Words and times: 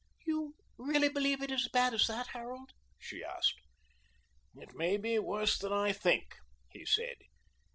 "You 0.25 0.55
really 0.79 1.09
believe 1.09 1.43
it 1.43 1.51
is 1.51 1.65
as 1.65 1.67
bad 1.71 1.93
as 1.93 2.07
that, 2.07 2.29
Harold?" 2.29 2.71
she 2.97 3.23
asked. 3.23 3.53
"It 4.55 4.73
may 4.73 4.97
be 4.97 5.19
worse 5.19 5.59
than 5.59 5.71
I 5.73 5.93
think," 5.93 6.37
he 6.71 6.83
said. 6.87 7.17